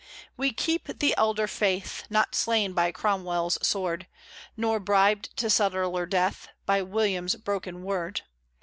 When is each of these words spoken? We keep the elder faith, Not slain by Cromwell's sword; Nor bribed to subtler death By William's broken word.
We 0.35 0.51
keep 0.51 0.87
the 0.97 1.13
elder 1.15 1.45
faith, 1.45 2.05
Not 2.09 2.33
slain 2.33 2.73
by 2.73 2.91
Cromwell's 2.91 3.59
sword; 3.61 4.07
Nor 4.57 4.79
bribed 4.79 5.37
to 5.37 5.47
subtler 5.47 6.07
death 6.07 6.47
By 6.65 6.81
William's 6.81 7.35
broken 7.35 7.83
word. 7.83 8.21